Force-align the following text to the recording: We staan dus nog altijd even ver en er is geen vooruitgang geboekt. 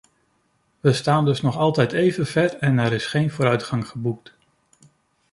We 0.79 0.93
staan 0.93 1.25
dus 1.25 1.41
nog 1.41 1.57
altijd 1.57 1.91
even 1.91 2.25
ver 2.25 2.57
en 2.59 2.79
er 2.79 2.93
is 2.93 3.05
geen 3.05 3.31
vooruitgang 3.31 3.87
geboekt. 3.87 4.33